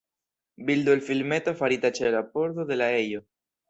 Bildo 0.69 0.95
el 0.97 1.03
filmeto 1.11 1.55
farita 1.61 1.95
ĉe 2.01 2.13
la 2.19 2.27
pordo 2.35 2.71
de 2.75 2.83
la 2.85 2.93
ejo. 3.07 3.27